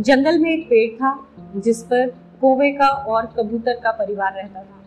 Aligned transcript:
जंगल 0.00 0.38
में 0.38 0.50
एक 0.50 0.64
पेड़ 0.64 0.94
था, 0.96 1.26
जिस 1.56 1.82
पर 1.82 2.08
कोवे 2.40 2.72
का 2.72 2.88
और 2.88 3.26
कबूतर 3.26 3.72
का 3.72 3.92
परिवार 3.92 4.34
रहता 4.34 4.60
था। 4.60 4.82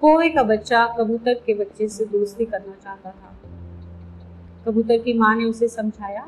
कोवे 0.00 0.28
का 0.28 0.42
बच्चा 0.42 0.86
कबूतर 0.86 1.34
के 1.34 1.54
बच्चे 1.54 1.88
से 1.88 2.04
दोस्ती 2.04 2.44
करना 2.44 2.74
चाहता 2.84 3.10
था। 3.10 3.34
कबूतर 4.66 4.98
की 4.98 5.18
माँ 5.18 5.34
ने 5.36 5.44
उसे 5.44 5.68
समझाया, 5.68 6.26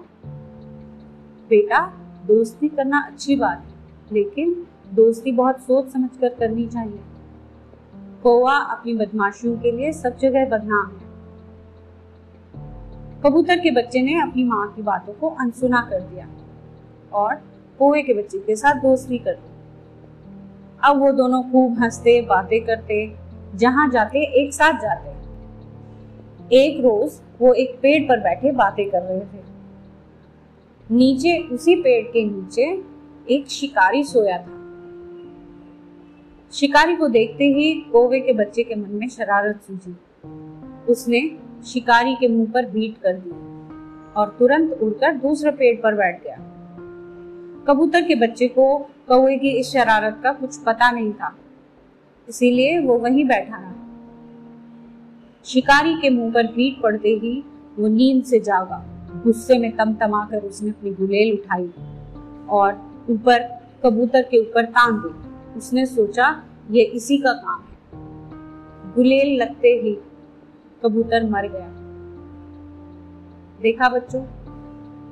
बेटा, 1.50 1.86
दोस्ती 2.26 2.68
करना 2.68 3.00
अच्छी 3.00 3.36
बात 3.36 3.58
है, 3.58 3.74
लेकिन 4.12 4.66
दोस्ती 4.94 5.32
बहुत 5.32 5.60
सोच 5.60 5.88
समझ 5.88 6.10
कर 6.20 6.28
करनी 6.28 6.66
चाहिए। 6.66 7.00
कौवा 8.22 8.56
अपनी 8.56 8.94
बदमाशियों 8.94 9.58
के 9.58 9.72
लिए 9.72 9.92
सब 9.92 10.18
जगह 10.18 10.48
बदनाम 10.48 10.86
है। 10.86 11.06
कबूतर 13.22 13.60
के 13.60 13.70
बच्चे 13.70 14.02
ने 14.02 14.20
अपनी 14.20 14.44
माँ 14.44 14.72
की 14.76 14.82
बातों 14.82 15.12
को 15.12 15.28
अनसुना 15.28 15.86
कर 15.90 16.00
दिया 16.00 16.28
और 17.12 17.55
कोवे 17.78 18.02
के 18.02 18.14
बच्चे 18.14 18.38
के 18.38 18.56
साथ 18.56 18.74
दोस्ती 18.74 19.18
कर 19.18 19.38
अब 20.84 20.98
वो 20.98 21.12
दोनों 21.12 21.42
खूब 21.42 21.78
हँसते, 21.78 22.22
बातें 22.22 22.64
करते, 22.64 23.14
जहाँ 23.54 23.90
जाते, 23.90 24.18
एक 24.18 24.54
साथ 24.54 24.72
जाते। 24.72 25.16
एक 26.56 26.80
रोज 26.80 27.20
वो 27.40 27.52
एक 27.52 27.78
पेड़ 27.82 28.08
पर 28.08 28.20
बैठे 28.20 28.52
बातें 28.52 28.90
कर 28.90 29.02
रहे 29.02 29.20
थे। 29.20 29.44
नीचे, 30.90 31.38
उसी 31.38 31.74
पेड़ 31.74 32.06
के 32.06 32.24
नीचे, 32.24 32.82
एक 33.30 33.46
शिकारी 33.48 34.04
सोया 34.04 34.38
था। 34.38 34.56
शिकारी 36.52 36.96
को 36.96 37.08
देखते 37.08 37.44
ही 37.44 37.74
कोवे 37.74 38.20
के 38.20 38.32
बच्चे 38.32 38.62
के 38.62 38.74
मन 38.74 38.90
में 38.90 39.08
शरारत 39.08 39.60
सूझी। 39.66 39.96
उसने 40.88 41.36
शिकारी 41.66 42.14
के 42.14 42.28
मुँह 42.28 42.50
पर 42.50 42.66
बीट 42.66 43.02
कर 43.02 43.12
दी 43.12 43.30
और 44.12 44.36
तुरंत 44.38 44.72
उड़कर 44.82 45.14
दूसरे 45.14 45.50
पेड़ 45.50 45.80
पर 45.80 45.94
बैठ 45.94 46.24
गया। 46.24 46.55
कबूतर 47.68 48.02
के 48.02 48.14
बच्चे 48.14 48.48
को 48.48 48.78
कौए 49.08 49.36
की 49.36 49.50
इस 49.50 49.66
शरारत 49.66 50.20
का 50.22 50.32
कुछ 50.32 50.58
पता 50.58 50.90
नहीं 50.90 51.12
था। 51.12 51.36
इसीलिए 52.28 52.80
वो 52.80 52.98
वहीं 52.98 53.24
बैठा 53.24 53.56
रहा। 53.56 53.72
शिकारी 55.44 55.94
के 55.94 56.10
मुँह 56.10 56.32
पर 56.32 56.46
बीट 56.46 56.82
पड़ते 56.82 57.08
ही 57.08 57.44
वो 57.78 57.88
नींद 57.88 58.24
से 58.24 58.40
जागा। 58.40 58.84
गुस्से 59.24 59.58
में 59.58 59.76
तम 59.76 59.94
तमाकर 59.94 60.38
उसने 60.38 60.70
अपनी 60.70 60.90
गुलेल 60.90 61.32
उठाई 61.32 61.70
और 62.48 62.72
ऊपर, 63.10 63.38
कबूतर 63.84 64.22
के 64.22 64.38
ऊपर 64.38 64.64
तान 64.64 64.96
दी। 64.96 65.26
उसने 65.58 65.86
सोचा, 65.86 66.42
ये 66.70 66.82
इसी 66.82 67.18
का 67.18 67.32
काम 67.32 67.60
है। 67.60 67.76
गुलेल 68.94 69.42
लगते 69.42 69.68
ही 69.68 69.98
कबूतर 70.82 71.30
मर 71.30 71.48
गया। 71.48 71.68
देखा 73.62 73.88
बच्चों, 73.88 74.22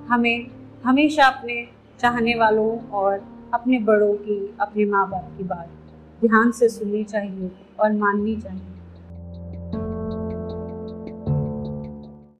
हमें, 0.06 0.46
हमेशा 0.84 1.26
अपने 1.26 1.73
चाहने 2.00 2.34
वालों 2.34 2.78
और 2.90 3.22
अपने 3.54 3.78
बड़ों 3.78 4.12
की, 4.14 4.56
अपने 4.60 4.84
माँ 4.84 5.08
बाप 5.10 5.32
की 5.38 5.44
बात 5.44 5.68
ध्यान 6.22 6.50
से 6.52 6.68
सुननी 6.68 7.04
चाहिए 7.04 7.50
और 7.80 7.92
माननी 7.92 8.36
चाहिए। 8.36 8.73